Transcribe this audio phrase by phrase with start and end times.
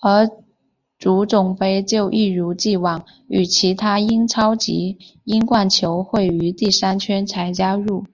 [0.00, 0.28] 而
[0.98, 8.04] 足总杯就一如已往与其他英超及英冠球会于第三圈才加入。